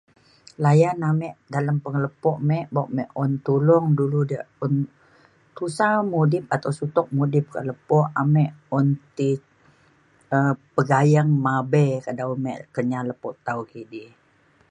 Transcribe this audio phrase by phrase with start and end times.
[0.63, 4.47] layan amik dalem pengelepuk mik bo' mik lepo' mik un tulung du diak
[5.55, 8.87] tusa mudip atau sutuk mudip ka lepo amik un
[9.17, 9.17] t
[10.35, 14.03] um pegayeng mabe ke dalau mik kenyah lepo tau kidi